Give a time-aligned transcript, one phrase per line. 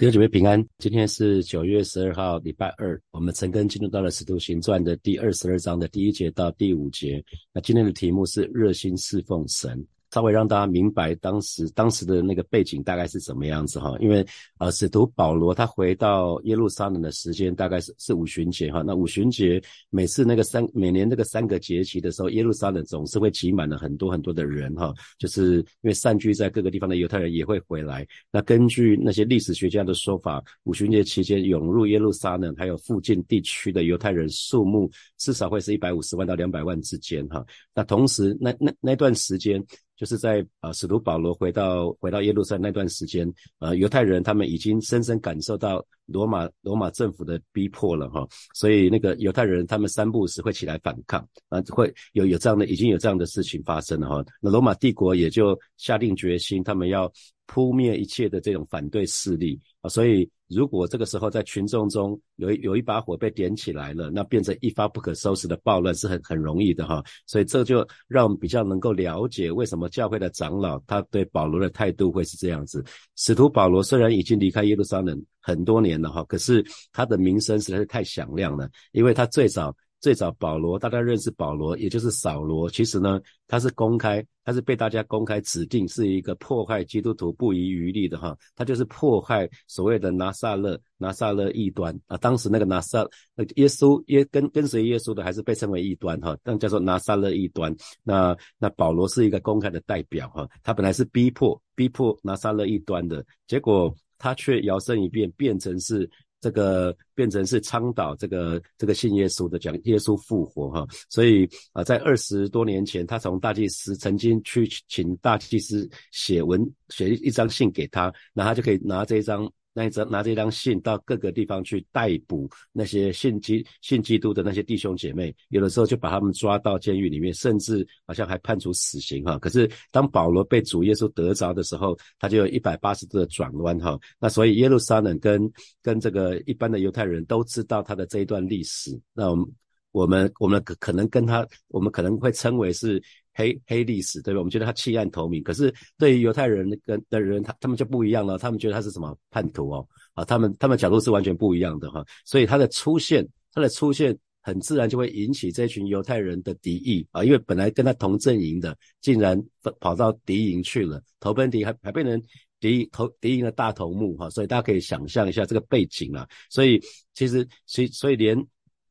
[0.00, 2.98] 弟兄姐妹平安，今天是九月十二号，礼拜二。
[3.10, 7.22] 我们陈根进入到了《使徒行传》的第二十二章的第一节到第五节。
[7.52, 9.86] 那今天的题目是热心侍奉神。
[10.12, 14.26] 稍微让大家明白当时当时的那个背景大概是怎么样子哈，因为
[14.58, 28.06] 呃，使徒保罗他回到耶路撒冷的时间大概是是五旬节哈，那五旬节每次那个三每年那个三个节期的时候，耶路撒冷总是会挤满了很多很多的人哈，就是因为散居在各个地方的犹太人也会回来。
[28.32, 37.44] 那根据那些历史学家的说法，五旬节期间涌入耶路撒冷还有附近地区的犹太人数目至少会是一百五十万到两百万之间哈。
[37.74, 39.64] 那同时那那那段时间。
[40.00, 57.12] 就是在呃使徒保罗回到回到耶路撒冷那段时间，呃犹太人他们已经深深感受到罗马罗马政府的逼迫了哈，所以那个犹太人他们三不时会起来反抗啊，会有有这样的已经有这样的事情发生了哈，那罗马帝国也就下定决心，他们要
[57.44, 60.26] 扑灭一切的这种反对势力啊，所以。
[60.50, 72.84] 如果这个时候在群众中有一有一把火被点起来了，那变成一发不可收拾的暴乱是很很容易的哈，所以这就让我们比较能够了解为什么教会的长老他对保罗的态度会是这样子。
[73.16, 79.74] 使徒保罗虽然已经离开耶路撒冷很多年了哈，可是他的名声实在是太响亮了，因为他最早。
[80.00, 82.70] 最早保罗，大家认识保罗，也就是扫罗。
[82.70, 88.34] 其实呢，他是公开，他是被大家公开指定是一个破坏基督徒不遗余力的哈。
[88.56, 92.16] 他就是破坏所谓的拿撒勒拿撒勒异端啊。
[92.16, 97.74] 当时那个拿撒那耶稣耶跟跟随耶稣的，还是被称为异端哈，但叫做拿撒勒异端。
[98.02, 100.48] 那那保罗是一个公开的代表哈。
[100.62, 106.10] 他本来是逼迫逼迫拿撒勒异端的，结果他却摇身一变，变成是。
[106.40, 119.50] 这个变成是倡导这个这个信耶稣的，讲耶稣复活哈，所以啊，在二十多年前，他从大祭司曾经去请大祭司写文写一张信给他，那他就可以拿这一张。
[119.72, 129.38] 那一张拿这张信到各个地方去逮捕那些信基信基督的那些弟兄姐妹，有的时候就把他们抓到监狱里面，甚至好像还判处死刑哈。
[129.38, 133.98] 可是当保罗被主耶稣得着的时候，他就有一百八十度的转弯哈。
[134.18, 135.40] 那所以耶路撒冷跟
[135.82, 139.00] 跟这个一般的犹太人都知道他的这一段历史。
[139.14, 139.46] 那我们
[139.92, 143.02] 我们我们可可能跟他，我们可能会称为是。
[143.32, 144.40] 黑黑历史，对吧？
[144.40, 148.36] 我们觉得他弃暗投明，可是对于犹太人跟的人，他他们就不一样了。
[148.36, 149.88] 他们觉得他是什么叛徒哦？
[150.14, 152.04] 啊，他们他们角度是完全不一样的哈。
[152.26, 157.24] 所以他的出现，他的出现很自然就会引起这群犹太人的敌意啊。
[157.24, 159.40] 因为本来跟他同阵营的，竟然
[159.78, 162.20] 跑到敌营去了，投奔敌，还还变成
[162.58, 164.28] 敌投敌营的大头目哈。
[164.28, 166.28] 所以大家可以想象一下这个背景啊。
[166.50, 166.82] 所以
[167.14, 168.44] 其实，所以所以连。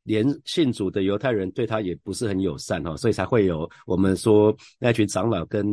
[0.09, 5.63] 连信主的犹太人对他也不是很友善哈，所以才会有我们说那群长老跟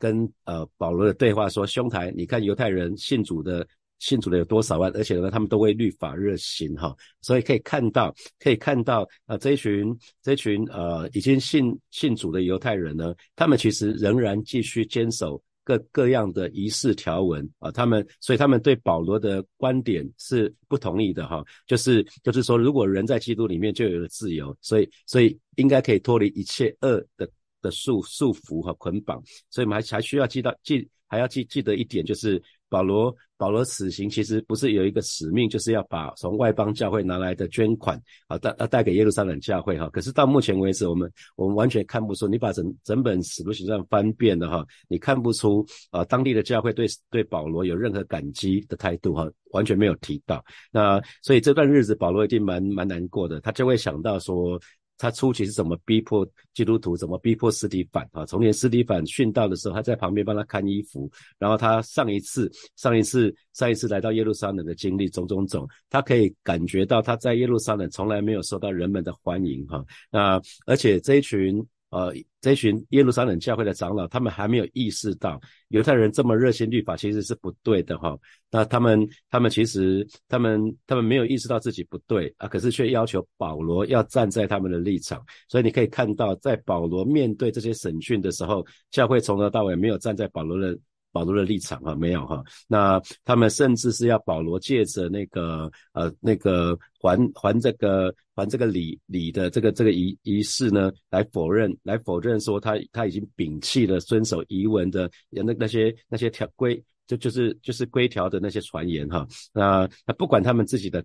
[0.00, 3.64] 跟呃保罗的对话说，兄台，你看犹太人信主的
[4.00, 15.40] 信主的有多少万，而且呢他们都为律法热心哈，所以可以看到可以看到啊这一群这一群呃已经信信主的犹太人呢，他们其实仍然继续坚守。
[15.64, 27.28] 各各样的仪式条文啊，他们所以他们对保罗的观点是不同意的哈，就是就是说，如果人在基督里面就有了自由，所以所以应该可以脱离一切恶的
[27.60, 29.20] 的束束缚和捆绑，
[29.50, 32.40] 所以我们还还需要记到记还要记记得一点就是。
[32.68, 39.88] 保罗，保罗此行其实不是有一个使命，就是要把从外邦教会拿来的捐款啊带带给耶路撒冷教会哈。
[39.90, 50.44] 可是到目前为止，我们我们完全看不出，你把整整本使徒行传翻遍了哈，你看不出啊当地的教会对对保罗有任何感激的态度哈，完全没有提到。
[50.72, 54.60] 那所以这段日子保罗一定蛮蛮难过的，他就会想到说。
[54.96, 58.24] 他初期是怎么逼迫基督徒，怎么逼迫斯蒂凡啊？
[58.24, 61.10] 从前斯蒂凡殉道的时候，他在旁边帮他看衣服。
[61.38, 69.84] 然后他上一次、上一次、上一次来到耶路撒冷的经历，种种种，他可以感觉到他在耶路撒冷从来没有受到人们的欢迎哈。
[70.10, 71.64] 那而且这一群。
[71.94, 78.18] 呃，这群耶路撒冷教会的长老，他们还没有意识到犹太人这么热心律法其实是不对的哈。
[78.50, 85.22] 那他们，他们其实，他们，他们没有意识到自己不对啊，可是却要求保罗要站在他们的立场。
[85.48, 90.76] 所以你可以看到，在保罗面对这些审讯的时候，教会从头到尾没有站在保罗的。
[91.14, 111.04] 保罗的立场哈没有哈，那他们甚至是要保罗借着那个呃那个还还这个还这个礼礼的这个这个仪仪式呢，来否认来否认说他他已经摒弃了遵守遗文的那那些那些条规就就是就是规条的那些传言哈，那那不管他们自己的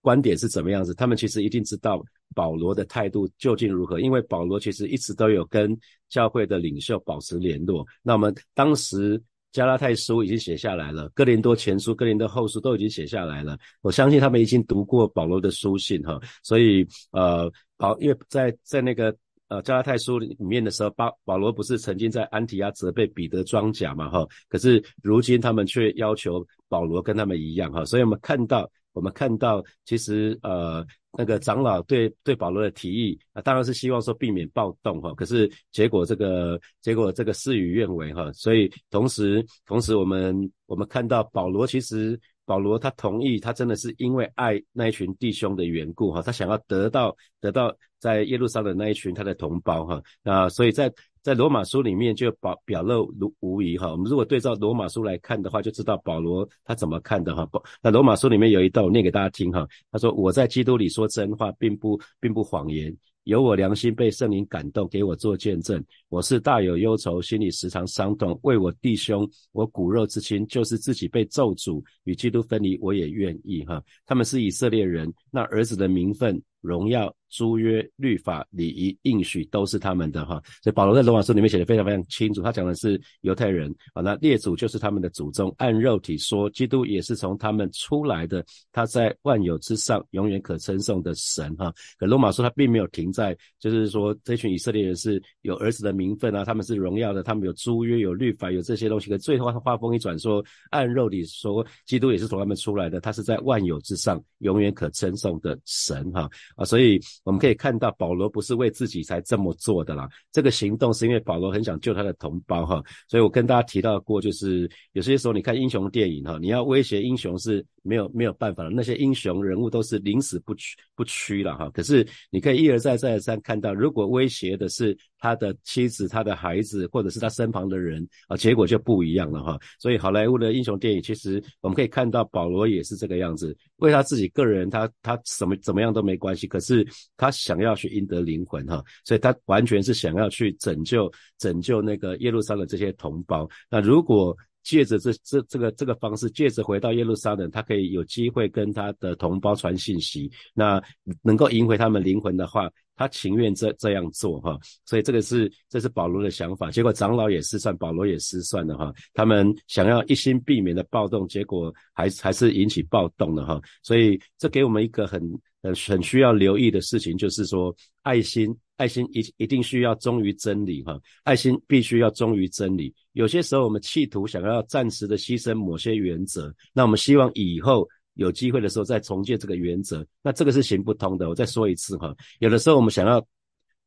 [0.00, 2.02] 观点是怎么样子，他们其实一定知道
[2.34, 5.78] 保罗的态度究竟如何，因为保罗其实一直都有跟
[6.08, 7.86] 教会的领袖保持联络。
[8.02, 9.22] 那我们当时。
[9.52, 13.56] 加拉泰书已经写下来了，哥林多前书、哥林多后书都已经写下来了。
[13.82, 19.14] 我相信他们已经读过保罗的书信哈，所以呃，保因为在在那个
[19.48, 30.86] 呃加拉泰书里面的时候，保保罗不是曾经在安提阿责备彼得装甲嘛哈，可是如今他们却要求保罗跟他们一样哈，所以我们看到我们看到其实呃。
[31.14, 42.18] 那个长老对对保罗的提议啊，当然是希望说避免暴动哈，可是结果这个结果这个事与愿违哈，所以同时同时我们我们看到保罗其实
[42.52, 50.92] 保罗他同意，他真的是因为爱那一群弟兄的缘故哈，他想要得到得到在耶路撒冷那一群他的同胞哈，那所以在。
[51.22, 57.48] 在罗马书里面就表表露无无疑哈，我们如果对照罗马书来看的话，就知道保罗他怎么看的哈。
[57.80, 59.64] 那罗马书里面有一段，我念给大家听哈。
[59.92, 62.92] 他说：“我在基督里说真话，并不并不谎言，
[63.24, 65.84] 有我良心被圣灵感动，给我做见证。
[66.08, 73.82] 我是大有忧愁，心里时常伤痛，为我弟兄，我骨肉之亲，就是自己被咒诅与基督分离，我也愿意哈。
[74.04, 91.72] 他们是以色列人，那儿子的名分。”荣耀、租约、律法、礼仪、应许都是他们的哈，所以保罗在罗马书里面写的非常非常清楚，他讲的是犹太人啊，那列祖就是他们的祖宗，按肉体说，基督也是从他们出来的，他在万有之上，永远可称颂的神哈。
[91.96, 99.08] 可罗马书他并没有停在，就是说这群以色列人是有儿子的名分啊，他们是荣耀的，他们有租约、有律法、有这些东西。
[99.08, 106.28] 可最后他话锋一转说，按肉体说，基督也是从他们出来的，他是在万有之上，永远可称颂的神哈。
[106.56, 110.08] 啊，所以我们可以看到保罗不是为自己才这么做的啦。
[110.32, 112.82] 这个行动是因为保罗很想救他的同胞哈。
[113.08, 118.70] 所以我跟大家提到过，就是有些时候你看英雄电影哈，你要威胁英雄是没有没有办法的。
[118.70, 121.70] 那些英雄人物都是宁死不屈不屈了哈。
[121.70, 129.58] 可是你可以一而再再而三看到，如果威胁的是他的妻子、他的孩子，或者是他身旁的人啊，结果就不一样了哈。
[129.78, 136.46] 所以好莱坞的英雄电影，其实我们可以看到保罗也是这个样子，为他自己个人，他他什么怎么样都没关系。
[136.46, 136.86] 可是
[137.16, 143.48] 他想要去赢得灵魂哈，所以他完全是想要去拯救拯救那个耶路撒冷这些同胞。
[143.70, 150.80] 那如果借着这这这个这个方式，借着回到耶路撒冷，他可以有机会跟他的同胞传信息，那
[151.20, 154.58] 能够赢回他们灵魂的话，他情愿这这样做哈。
[154.84, 156.70] 所以这个是这是保罗的想法。
[156.70, 158.92] 结果长老也失算，保罗也失算了哈。
[159.14, 163.60] 他们想要一心避免的暴动，结果还还是引起暴动了哈。
[163.82, 165.20] 所以这给我们一个很
[165.62, 168.56] 很很需要留意的事情，就是说爱心。
[168.78, 172.92] 爱心一一定需要忠于真理哈，爱心必须要忠于真理。
[173.12, 181.28] 有些时候我们企图想要暂时的牺牲某些原则，那我们希望以后有机会的时候再重建这个原则，那这个是行不通的。
[181.28, 183.24] 我再说一次哈，有的时候我们想要。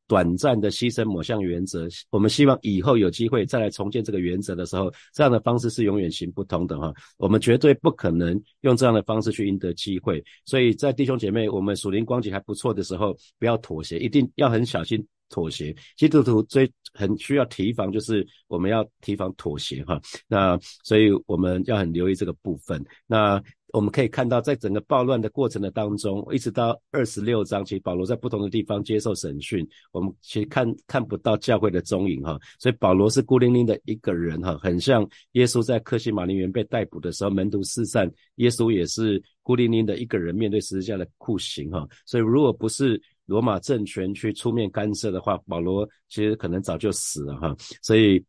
[0.07, 6.94] 短暂的牺牲某项原则，我们希望以后有机会再来重建这个原则的时候，这样的方式是永远行不通的哈。
[7.18, 10.24] 我们绝对不可能用这样的方式去赢得机会。
[10.45, 15.75] 所以在弟兄姐妹，我们属灵光景还不错的时候，不要妥协，一定要很小心妥协。
[15.98, 20.00] 基督徒最很需要提防，就是我们要提防妥协哈。
[20.27, 22.80] 那所以我们要很留意这个部分。
[23.07, 23.42] 那。
[23.75, 32.39] 我们可以看到，在整个暴乱的过程的当中，一直到二十六章，其实保罗在不同的地方接受审讯，我们其实看看不到教会的踪影哈。
[32.57, 41.86] 所以保罗是孤零零的一个人哈，很像耶稣在克西马林园被逮捕的时候，门徒四散，耶稣也是孤零零的一个人面对十字架的酷刑哈。
[42.05, 47.53] 所以如果不是罗马政权去出面干涉的话，保罗其实可能早就死了哈。
[47.82, 48.24] 所以。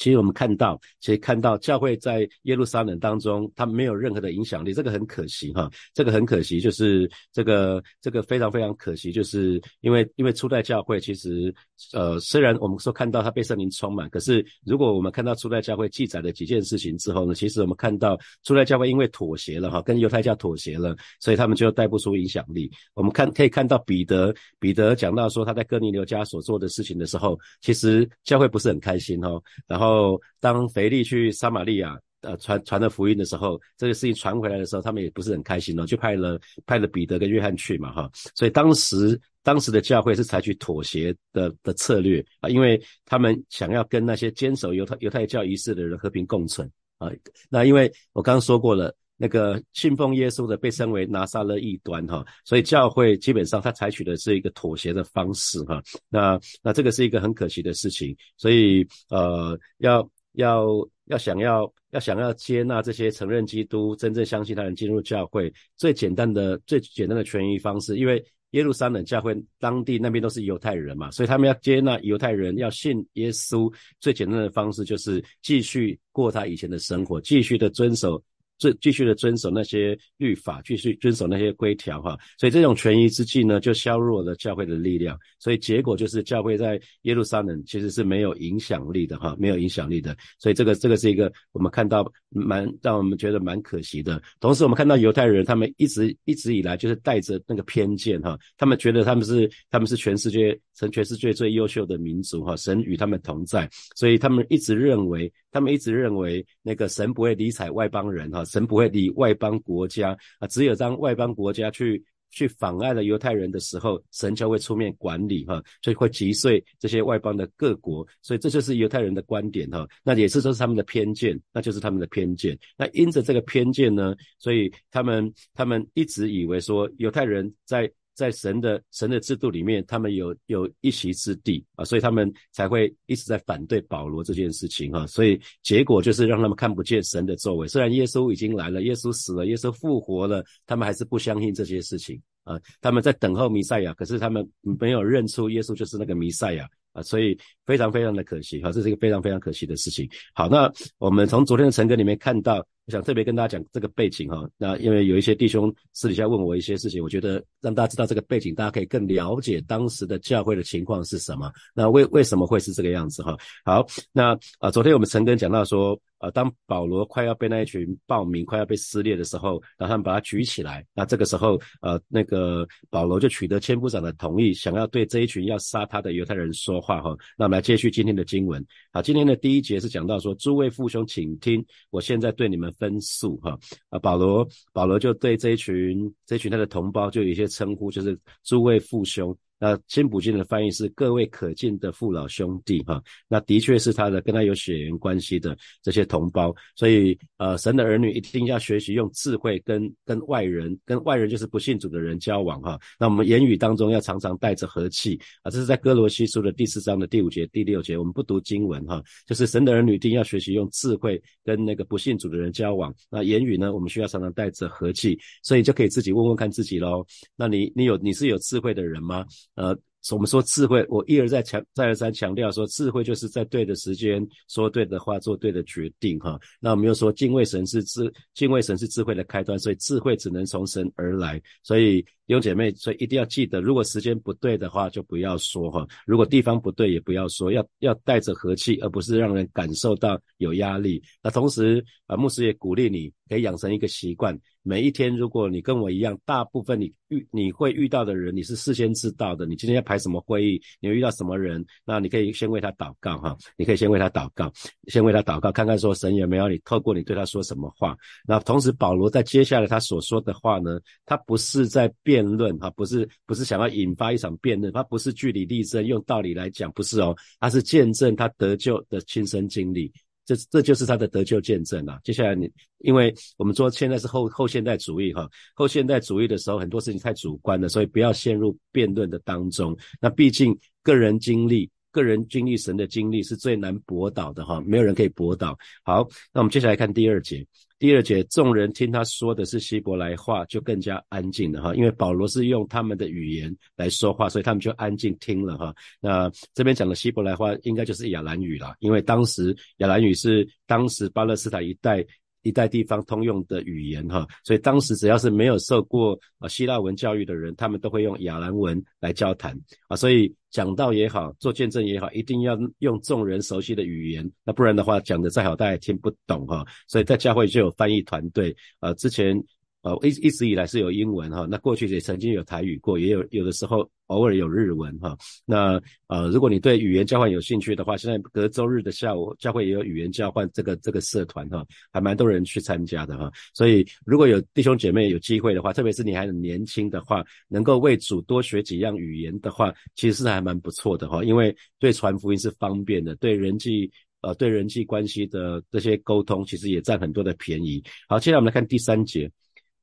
[0.00, 11.54] 其实我们看到，其实看到教会在耶路撒冷当中，它没有任何的影响力，这个很可惜哈，这个很可惜，就是这个这个非常非常可惜，就是因为因为初代教会其实
[11.92, 22.70] 呃虽然我们说看到它被圣灵充满，可是如果我们看到初代教会记载的几件事情之后呢，其实我们看到初代教会因为妥协了哈，跟犹太教妥协了，所以他们就带不出影响力。
[22.94, 29.89] 我们看可以看到彼得彼得讲到说他在哥尼流家所做的事情的时候，其实教会不是很开心哈，然后。
[29.90, 38.10] 后，当腓力去撒玛利亚，呃，传传了福音的时候，这个事情传回来的时候，他们也不是很开心哦，就派了派了彼得跟约翰去嘛，哈。
[38.34, 47.10] 所以当时当时的教会是采取妥协的的策略啊，因为他们想要跟那些坚守犹太犹太教仪式的人和平共存啊。
[47.48, 48.94] 那因为我刚刚说过了。
[49.22, 60.66] 那个信奉耶稣的被称为拿撒勒异端哈，所以教会基本上他采取的是一个妥协的方式哈，那那这个是一个很可惜的事情，所以呃要要
[61.04, 78.22] 要想要要想要接纳这些承认基督、真正相信他人进入教会，最简单的最简单的权益方式，因为耶路撒冷教会当地那边都是犹太人嘛，所以他们要接纳犹太人，要信耶稣，最简单的方式就是继续过他以前的生活，继续的遵守。
[78.60, 94.22] 遵继续的遵守那些律法，继续遵守那些规条哈，所以这种权宜之计呢，就削弱了教会的力量，所以结果就是教会在耶路撒冷其实是没有影响力的哈，没有影响力的，所以这个这个是一个我们看到蛮让我们觉得蛮可惜的。
[94.38, 108.42] 同时我们看到犹太人他们一直一直以来就是带着那个偏见哈，他们觉得他们是他们是全世界成全世界最优秀的民族哈，神与他们同在，所以他们一直认为他们一直认为那个神不会理睬外邦人哈。
[108.46, 122.58] 神不会理外邦国家啊，只有当外邦国家去去妨碍了犹太人的时候，神就会出面管理哈，所以会击碎这些外邦的各国，所以这就是犹太人的观点哈，那也是这是他们的偏见，那就是他们的偏见。
[122.78, 127.90] 那因着这个偏见呢，所以他们他们一直以为说犹太人在。
[128.20, 135.06] 在神的神的制度里面，他们有有一席之地啊，所以他们才会一直在反对保罗这件事情哈。
[135.06, 137.66] 所以结果就是让他们看不见神的作为。
[137.66, 142.60] 虽然耶稣已经来了，耶稣死了，耶稣复活了，他们还是不相信这些事情啊。
[142.82, 147.34] 他们在等候弥赛亚，可是他们没有认出耶稣就是那个弥赛亚啊，所以
[147.64, 150.06] 非常非常的可惜哈，这是一个非常非常可惜的事情。
[150.34, 152.62] 好，那我们从昨天的晨歌里面看到。
[152.90, 161.52] 想特别跟大家讲这个背景哈，那因为有一些弟兄私底下问我一些事情，我觉得让大家知道这个背景，大家可以更了解当时的教会的情况是什么。
[161.74, 163.36] 那为为什么会是这个样子哈？
[163.64, 177.16] 好，那啊，昨天我们陈根讲到说，呃，当保罗快要被那一群暴民快要被撕裂的时候，然后他们把他举起来，那这个时候呃，那个保罗就取得千夫长的同意，想要对这一群要杀他的犹太人说话哈。
[177.36, 178.64] 那我们来接续今天的经文。
[178.92, 182.70] 好，今天的第一节是讲到说，诸位父兄，请听，我现在对你们。
[182.80, 183.56] 分数哈
[183.90, 189.36] 啊，保罗保罗就对这一群这一群他的同胞就有一些称呼，就是诸位父兄。
[189.60, 217.04] 那新普金的翻译是各位可敬的父老兄弟哈，那的确是他的跟他有血缘关系的这些同胞，所以呃神的儿女一定要学习用智慧跟跟外人跟外人就是不信主的人交往哈，那我们言语当中要常常带着和气啊，这是在哥罗西书的第四章的第五节第六节，我们不读经文哈，就是神的儿女一定要学习用智慧跟那个不信主的人交往，那言语呢我们需要常常带着和气，所以就可以自己问问看自己喽，
[217.36, 219.26] 那你你有你是有智慧的人吗？
[219.54, 219.76] 呃，
[220.12, 226.38] 我们说智慧，我一而再强再而三强调说，智慧就是在对的时间说对的话，做对的决定哈。
[226.60, 232.04] 那我们又说敬畏神是智，敬畏神是智慧的开端，所以智慧只能从神而来，所以。
[232.34, 241.02] 弟姐妹，所以一定要记得，如果时间不对的话，就不要说哈；如果地方不对，也不要说，要要带着和气，而不是让人感受到有压力。
[241.22, 249.44] 那同时啊，牧师也鼓励你，可以养成一个习惯，每一天，如果你跟我一样，大部分你遇你会遇到的人，你是事先知道的。
[249.44, 254.52] 你今天要排什么会议，你会遇到什么人，那你可以先为他祷告哈，你可以先为他祷告，
[254.86, 257.96] 先为他祷告，看看说神有没有你透过你对他说什么话。
[258.24, 262.19] 那同时，保罗在接下来他所说的话呢，他不是在变。
[262.20, 269.90] 辩论哈，不是不是想要引发一场辩论，他不是据理力争，用道理来讲，不是哦，他是见证他得救的亲身经历，
[270.26, 271.98] 这这就是他的得救见证啊。
[272.04, 279.76] 接下来你，因为我们说现在是后后现代主义哈，后现代主义的时候很多事情太主观了，所以不要陷入辩论的当中。
[280.00, 281.70] 那毕竟个人经历。
[281.92, 285.58] 个人经历神的经历是最难驳倒的哈，没有人可以驳倒。
[285.82, 287.44] 好，那我们接下来看第二节。
[287.80, 295.74] 第二节，众人听他说的是希伯来话，就更加安静了哈，因为保罗是用他们的语言来说话，所以他们就安静听了哈。
[295.98, 302.06] 那这边讲的希伯来话，应该就是亚兰语了，因为当时亚兰语是当时巴勒斯坦一带。
[302.42, 309.54] 一带地方通用的语言哈，所以当时只要是没有受过啊希腊文教育的人，他们都会用亚兰文来交谈
[309.88, 316.66] 啊，所以讲道也好，做见证也好，一定要用众人熟悉的语言，那不然的话讲的再好，大家也听不懂哈。
[316.88, 319.42] 所以在教会就有翻译团队啊，之前。
[319.82, 325.16] 呃，一一直以来是有英文哈，那过去也曾经有台语过，也有有的时候偶尔有日文哈。
[325.46, 333.32] 那呃，如果你对语言交换有兴趣的话，现在隔周日的下午，教会也有语言交换这个这个社团哈，还蛮多人去参加的哈。
[333.54, 347.82] 所以如果有弟兄姐妹有机会的话，特别是你还很年轻的话，能够为主多学几样语言的话，其实是还蛮不错的哈，因为对传福音是方便的，对人际呃对人际关系的这些沟通，其实也占很多的便宜。
[348.06, 349.30] 好，接下来我们来看第三节。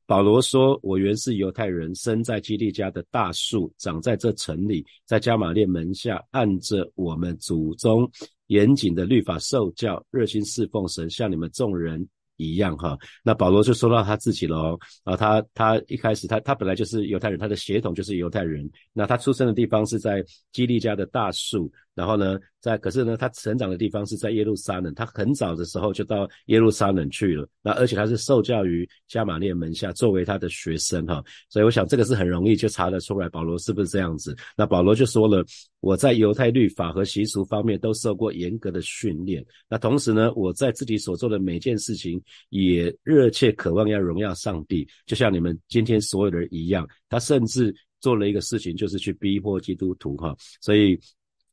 [0.08, 8.10] 保罗说：“我原是犹太人，生在基利家的大树，长在这城里，在加玛列门下，按着我们祖宗
[8.48, 12.98] 严谨的律法受教，热心侍奉神，像你们众人一样哈。
[13.22, 18.68] 那保罗就说到他自己喽啊，他他一开始他他本来就是犹太人，他的血统就是犹太人。
[18.94, 20.24] 那他出生的地方是在
[20.54, 21.70] 基利家的大树。
[21.98, 27.50] 然后呢，在可是呢，他成长的地方是在耶路撒冷，他很早的时候就到耶路撒冷去了。
[27.64, 31.24] 那而且他是受教于加玛列门下，作为他的学生哈。
[31.50, 34.38] 所以我想这个是很容易就查得出来，保罗是不是这样子？
[34.56, 35.44] 那保罗就说了，
[35.80, 39.44] 我在犹太律法和习俗方面都受过严格的训练。
[39.68, 46.88] 那同时呢，我在自己所做的每件事情也热切渴望要荣耀上帝，就像你们今天所有的人一样。
[47.10, 50.36] 他甚至做了一个事情，就是去逼迫基督徒哈。
[50.62, 51.00] 所以。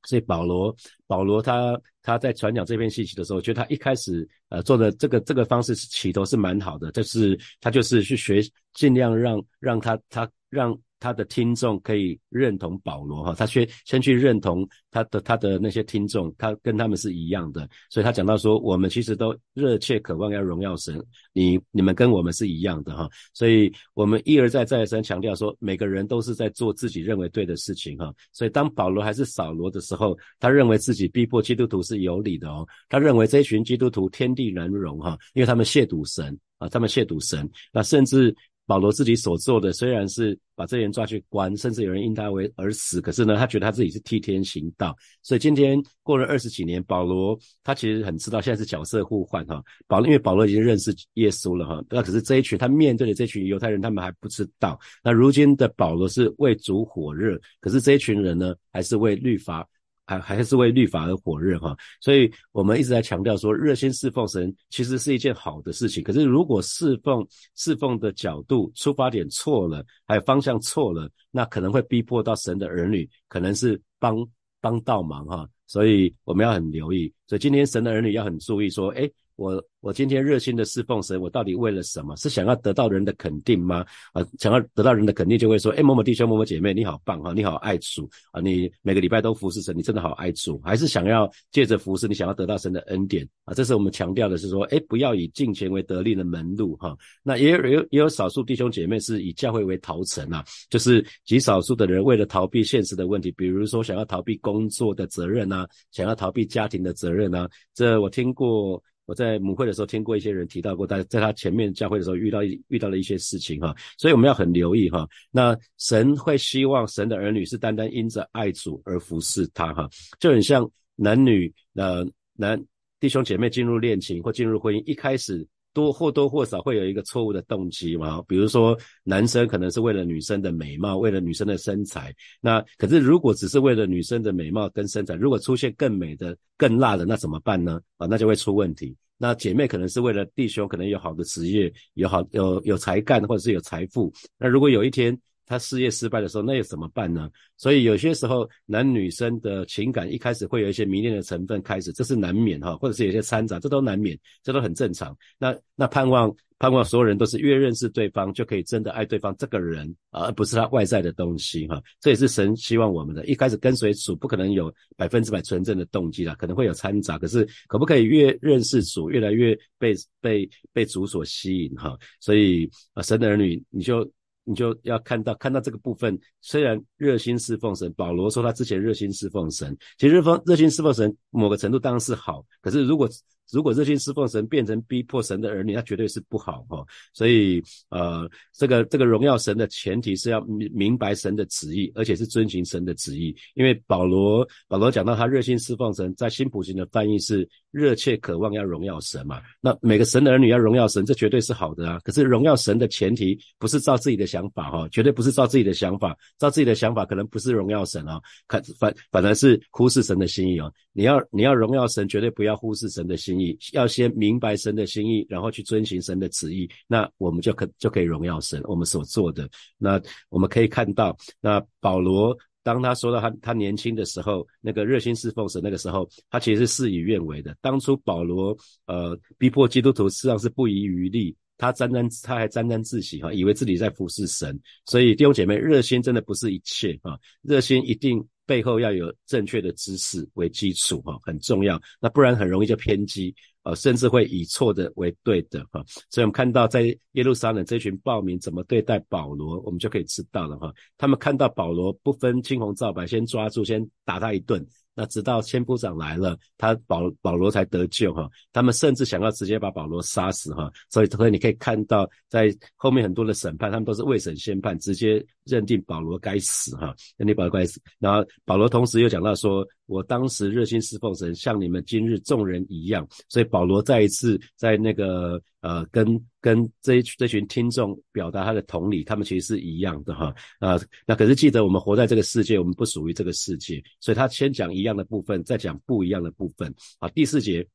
[0.04, 0.74] 所以保罗，
[1.06, 8.40] 保罗他他在传讲这篇信息的时候，我觉得他一开始呃做的这个这个方式是起头是蛮好的，就是他就是去学，
[8.74, 10.78] 尽量让让他他让。
[11.00, 20.98] 他的听众可以认同保罗哈，他先先去认同他的他的那些听众，他跟他们是一样的，所以他讲到说，我们其实都热切渴望要荣耀神，
[21.34, 38.34] 你你们跟我们是一样的哈，所以我们一而再再而三强调说，每个人都是在做自己认为对的事情哈，所以当保罗还是扫罗的时候，他认为自己逼迫基督徒是有理的哦，他认为这群基督徒天地难容哈，因为他们亵渎神啊，他们亵渎神，那甚至。
[38.66, 44.96] 保罗自己所做的虽然是把这些人抓去关，甚至有人因他为而死，可是呢，他觉得他自己是替天行道。
[45.22, 49.62] 所以今天过了二十几年，保罗他其实很知道现在是角色互换哈。
[49.86, 54.78] 保罗因为保罗已经认识耶稣了哈，那可是这一群他面对的这群犹太人，他们还不知道。
[55.02, 59.68] 那如今的保罗是为主火热，可是这一群人呢，还是为律法。
[60.06, 66.02] 还还是为律法而火热哈，所以我们一直在强调说，热心侍奉神其实是一件好的事情。
[66.02, 74.16] 可是如果侍奉侍奉的角度出发点错了，还有方向错了，那可能会逼迫到神的儿女，可能是帮
[74.60, 75.48] 帮倒忙哈。
[75.66, 77.12] 所以我们要很留意。
[77.26, 79.10] 所以今天神的儿女要很注意说，哎。
[79.36, 82.14] 我我今天热心的侍奉神，我到底为了什么？
[82.16, 83.84] 是想要得到人的肯定吗？
[84.12, 90.60] 啊，想要得到人的肯定，就会说，哎，某某弟兄、某某姐妹，你好棒哈，你好爱主啊，你每个礼拜都服侍神，你真的好爱主。
[90.62, 93.52] 还是想要借着服侍，你想要得到神的恩典啊？
[93.52, 96.96] 这是我们强调的是说，哎，不要以金钱为得利的门路哈。
[97.22, 107.50] 那也有有也有少数弟兄姐妹是以教会为逃城啊，就是极少数的人为了逃避现实的问题，比如说想要逃避工作的责任啊，想要逃避家庭的责任啊。
[107.74, 108.82] 这我听过。
[109.06, 115.06] 我在母会的时候听过一些人提到过，在在他前面教会的时候遇到遇到了一些事情哈，所以我们要很留意哈。
[115.30, 119.88] 那神会希望神的儿女是单单因着爱主而服侍他哈，
[120.18, 122.58] 就很像男女呃男
[122.98, 136.34] 弟兄姐妹进入恋情或进入婚姻，一开始多或多或少会有一个错误的动机嘛，比如说男生可能是为了女生的美貌，为了女生的身材，那可是如果只是为了女生的美貌跟身材，如果出现更美的。
[136.56, 137.80] 更辣的那怎么办呢？
[137.96, 138.96] 啊，那就会出问题。
[139.18, 144.12] 那姐妹可能是为了弟兄，可能有好的职业，有好有有才干，或者是有财富。
[144.38, 147.30] 那如果有一天他事业失败的时候，那又怎么办呢？
[147.56, 155.16] 所以有些时候男女生的情感一开始会有一些迷恋的成分开始，这是难免哈，或者是有些掺杂，这都难免，这都很正常。
[155.38, 156.34] 那那盼望。
[156.56, 161.82] 盼望所有人都是越认识对方，就可以真的爱对方这个人，而不是他外在的东西哈。
[162.00, 163.26] 这也是神希望我们的。
[163.26, 167.18] 一开始跟随主，不可能有百分之百纯正的动机啦，可能会有掺杂。
[167.18, 171.98] 可是可不可以越认识主，越来越被被被主所吸引哈？
[172.20, 174.08] 所以啊，神的儿女，你就。
[174.44, 183.08] 你就要看到看到这个部分，虽然热心侍奉神，保罗说他之前热心侍奉神，其实热热心侍奉神某个程度当然是好，可是如果
[183.52, 186.84] 如果热心侍奉神变成逼迫神的儿女，那绝对是不好哈。
[187.12, 193.34] 所以呃，这个这个荣耀神的前提是要明明白神的旨意，而且是遵循神的旨意。
[193.54, 199.40] 因为保罗保罗讲到他热心侍奉神，在新普行的翻译是热切渴望要荣耀神嘛。
[199.60, 202.00] 那每个神的儿女要荣耀神，这绝对是好的啊。
[202.02, 204.24] 可是荣耀神的前提不是照自己的。
[204.34, 210.72] 想法哈，绝对不是照自己的想法，照自己的想法可能不是荣耀神啊，可反反而是忽视神的心意哦。
[210.92, 218.60] 你要你要荣耀神，绝对不要忽视神的心意，要先明白神的心意，然后去遵循神的旨意，那我们就可就可以荣耀神。
[218.64, 227.56] 我们所做的，那我们可以看到，那保罗当他说到他他年轻的时候，那个热心侍奉神那个时候，他其实是事与愿违的。
[227.60, 231.36] 当初保罗呃逼迫基督徒，实际上是不遗余力。
[231.56, 245.82] 他沾沾，他还沾沾自喜哈，以为自己在服侍神，所以弟兄姐妹，热心真的不是一切啊，热心一定背后要有正确的知识为基础哈，很重要，那不然很容易就偏激啊，甚至会以错的为对的哈。
[246.10, 250.72] 所以我们看到在耶路撒冷这群暴民怎么对待保罗，我们就可以知道了哈。
[250.98, 254.64] 他们看到保罗不分青红皂白，先抓住，先打他一顿。
[254.94, 258.28] 那直到千夫长来了，他保保罗才得救哈。
[258.52, 260.70] 他们甚至想要直接把保罗杀死哈。
[260.90, 267.80] 所以所以你可以看到，在后面很多的审判，他们都是未审先判，直接认定保罗该死哈，认定保罗该死。
[267.98, 273.04] 然后保罗同时又讲到说，我当时热心侍奉神，像你们今日众人一样。
[273.28, 276.06] 所以保罗再一次在那个呃跟
[276.40, 280.80] 跟这一这群听众表达他的同理，他们其实是一样的哈啊。
[281.04, 284.84] 那可是记得我们活在这个世界，我们不属于这个世界，所以他先讲一。
[284.84, 286.70] 样的部分，再讲不一样的部分。
[286.98, 287.66] 好，第四节，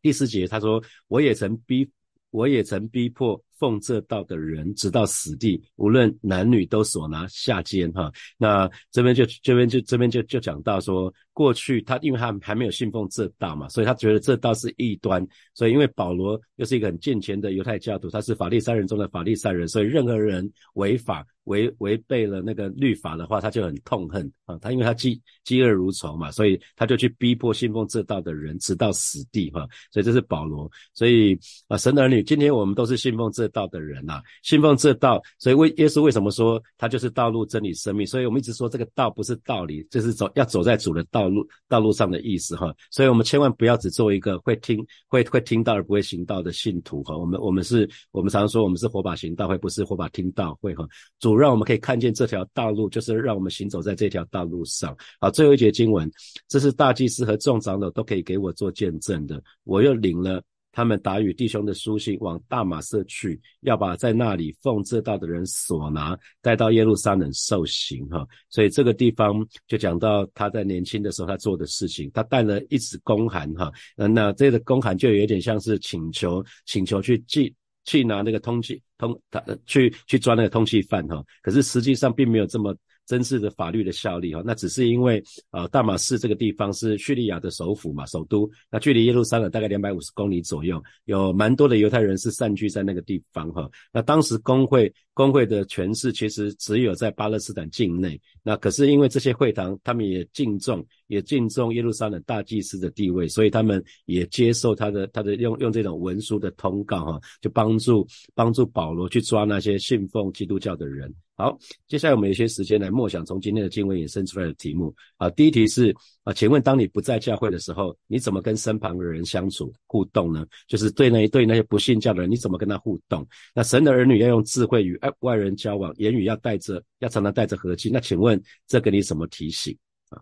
[0.00, 1.86] 第四节他说：“我也曾逼，
[2.30, 11.12] 我也曾逼迫奉这道的人，直到死地，无论男女都所拿下监。”哈，那这边就这边就这边就就讲到说。
[11.38, 15.24] 过去他因为他还没有信奉这道嘛，所以他觉得这道是异端。
[15.54, 24.58] 所以因为保罗又是一个很健全的犹太教徒，他是法利赛人中的法利赛人，所以任何人违法违违背了那个律法的话，他就很痛恨啊。
[24.60, 29.64] 他因为他饥饥饿如仇嘛，所以他就去逼迫信奉这道的人，直到死地哈。
[29.92, 30.68] 所以这是保罗。
[30.92, 35.22] 所以啊，神的儿女，今天我们都是信奉这道的人呐，信奉这道。
[35.38, 38.04] 所以为耶稣为什么说他就是道路、真理、生命？
[38.04, 41.28] 所以我们一直说这个道不是道理，就是走要走在主的道。
[41.28, 47.14] 路道路上的意思哈，所以我们千万不要只做一个会听会会听到而不会行道的信徒哈。
[47.14, 50.88] 我们我们是我们常说我们是火把行道会，不是火把听道会哈。
[51.20, 54.96] 主让我们可以看见这条道路，就是让我们行走在这条道路上。
[55.20, 56.10] 好，最后一节经文，
[56.48, 59.42] 这是大祭司和众长老都可以给我做见证的。
[59.64, 60.42] 我又领了。
[60.78, 68.24] 他们打与弟兄的书信往大马色去，要把在那里奉这道的人所拿带到耶路撒冷受刑哈。
[68.48, 73.72] 所以这个地方就讲到他在年轻的时候他做的事情，他带了一纸公函哈。
[73.96, 77.52] 那这个公函就有点像是请求，请求去寄
[77.84, 81.20] 去拿那个通缉通他去去抓那个通缉犯哈。
[81.42, 82.72] 可是实际上并没有这么。
[83.08, 93.66] 真实的法律的效力哈，那只是因为呃大马士这个地方是叙利亚的首府嘛，首都，那距离耶路撒冷大概两百五十公里左右，有蛮多的犹太人是散居在那个地方哈。
[93.90, 111.10] 那当时工会工会的权势其实只有在巴勒斯坦境内，那可是因为这些会堂他们也敬重也敬重耶路撒冷大祭司的地位，所以他们也接受他的他的用用这种文书的通告哈，就帮助帮助保罗去抓那些信奉基督教的人。
[111.40, 115.30] 好，接下来我们有些时间来默想从今天的经文衍生出来的题目啊。
[115.30, 120.44] 第一题是啊，请问当你不在教会的时候，你怎么跟身旁的人相处互动呢？
[120.66, 123.24] 就是对那对那些不信教的人，你怎么跟他互动？
[123.54, 127.88] 那神的儿女要用智慧与外外人交往，言语要带着要常常带着和气。
[127.88, 129.72] 那请问这给你什么提醒
[130.08, 130.20] 啊？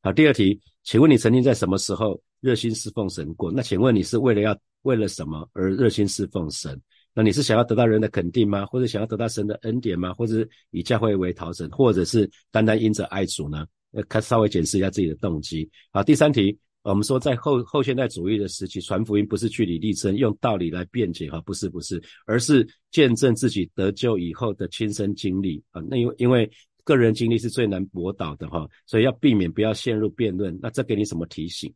[0.00, 3.52] 好，第二题，请问你曾经在什么时候热心侍奉神过？
[3.52, 6.80] 那请问你是为了要为了什么而热心侍奉神？
[7.18, 8.66] 那你是想要得到人的肯定吗？
[8.66, 10.12] 或者想要得到神的恩典吗？
[10.12, 13.66] 或者是以教会为逃生，或者是单单因着爱主呢？
[13.92, 15.66] 呃，看稍微检视一下自己的动机。
[15.90, 25.80] 好，第三题，我们说在后后现代主义的时期，传福音不是据理力争，用道理来辩解哈，不是不是，而是见证自己得救以后的亲身经历啊。
[25.88, 26.50] 那因为因为
[26.84, 30.54] 个人经历是最难驳倒的哈，所以要避免不要陷入辩论。
[30.60, 31.72] 那这给你什么提醒？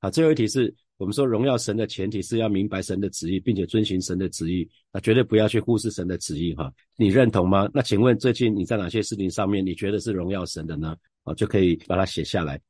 [0.00, 0.74] 好，最后一题是。
[0.98, 6.72] 我们说荣耀神的前提是要明白神的旨意，并且遵循神的旨意，那绝对不要去忽视神的旨意哈。
[6.96, 7.68] 你认同吗？
[7.74, 10.96] 那请问最近你在哪些事情上面你觉得是荣耀神的呢？
[11.24, 12.60] 啊，就可以把它写下来。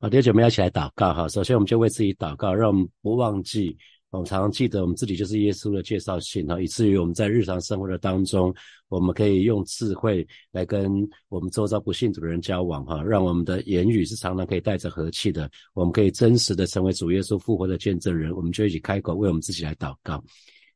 [0.00, 1.28] 好，弟兄姐妹一起来祷告哈。
[1.28, 3.76] 首先我们就为自己祷告，让我们不忘记。
[4.10, 8.52] 我们常常记得，我们自己就是耶稣的介绍信哈，以至于我们在日常生活的当中，
[8.88, 18.34] 我们可以用智慧来跟我们周遭不信主的人交往哈，让我们的言语是常常可以带着和气的，我们可以真实的成为主耶稣复活的见证人。
[18.34, 20.16] 我们就一起开口为我们自己来祷告，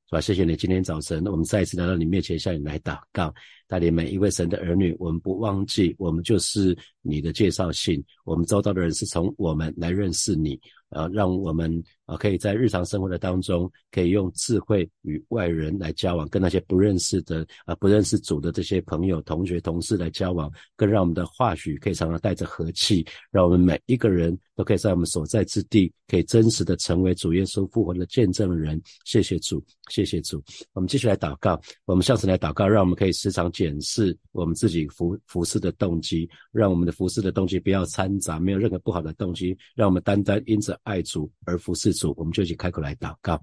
[0.09, 0.21] 是吧？
[0.21, 3.35] 谢谢你，今天早晨我们再一次来到你面前向你来祷告，
[3.67, 10.61] 带领每一位神的儿女，我们不忘记，我们就是你的介绍信，我们周遭的人是从我们来认识你。
[10.95, 28.81] 啊，让我们啊，可以在日常生活的当中，可以用智慧与外人来交往，跟那些不认识的啊，不认识主的这些朋友、同学、同事来交往，更让我们的话语可以常常带着和气，让我们每一个人都可以在我们所在之地，可以真实的成为主耶稣复活的见证人。
[29.05, 30.41] 谢谢主，谢谢主。
[30.75, 40.79] 我们继续来祷告，我们下次来祷告，让我们可以时常检视我们自己服服侍的动机，让我们的服侍的动机不要掺杂，没有任何不好的动机，让我们单单因着。
[40.85, 43.43] 爱主而服侍主，我们就一起开口来祷告，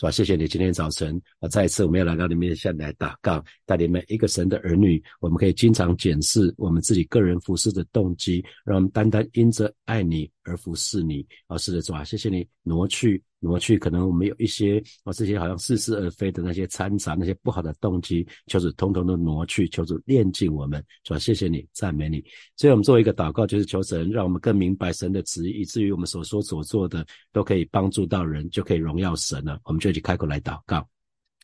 [0.00, 0.10] 是吧？
[0.10, 11.26] 谢谢你今天早晨啊，再一次我们要来到你面前来打杠，带领每一个神的儿女，我们可以经常检视我们自己个人服侍的动机，让我们单单因着爱你而服侍你。
[11.48, 22.22] 啊，是的，是吧，谢谢你挪去挪去可能我们有一些啊这些好像似是而非的那些掺杂那些不好的动机，求主通通都挪去，求主炼净我们，主谢谢你，赞美你。
[22.56, 29.58] 所以我们作为一个祷告，就是求神让我们更明白神的旨意，以至于我们所说所做的都可以帮助到人，就可以荣耀神了。
[29.64, 30.86] 我们就一起开口来祷告。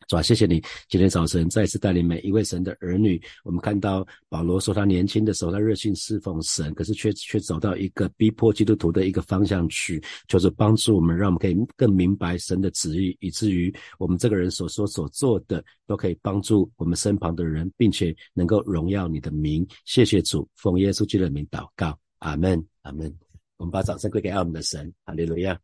[0.06, 3.20] 主啊，谢谢你今天早晨再次带领每一位神的儿女。
[3.42, 19.66] 我们看到保罗说，他年轻的时候他热心侍奉神，可是却却走到一个逼迫基督徒的一个方向去，就是帮助我们，让我们可以更明白神的旨意，以至于我们这个人所说所做的都可以帮助我们身旁的人，并且能够荣耀你的名。
[19.84, 23.12] 谢谢主，奉耶稣基督的名祷告，阿门，阿门。
[23.56, 25.58] 我们把掌声归给爱我们的神，哈利路亚。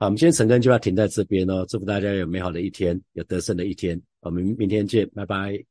[0.00, 1.62] 好，我们今天晨更就要停在这边哦。
[1.68, 4.00] 祝福大家有美好的一天，有得胜的一天。
[4.20, 5.62] 我们明天见，拜拜。